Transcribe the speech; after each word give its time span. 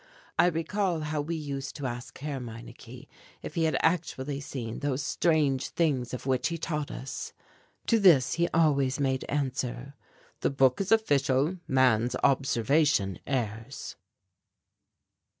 I 0.39 0.47
recall 0.47 1.01
how 1.01 1.21
we 1.21 1.35
used 1.35 1.75
to 1.75 1.85
ask 1.85 2.17
Herr 2.17 2.39
Meineke 2.39 3.07
if 3.43 3.53
he 3.53 3.65
had 3.65 3.77
actually 3.83 4.39
seen 4.39 4.79
those 4.79 5.03
strange 5.03 5.67
things 5.67 6.11
of 6.11 6.25
which 6.25 6.47
he 6.47 6.57
taught 6.57 6.89
us. 6.89 7.33
To 7.85 7.99
this 7.99 8.33
he 8.33 8.47
always 8.51 8.99
made 8.99 9.25
answer, 9.29 9.93
"The 10.39 10.49
book 10.49 10.81
is 10.81 10.91
official, 10.91 11.59
man's 11.67 12.15
observation 12.23 13.19
errs." 13.27 13.95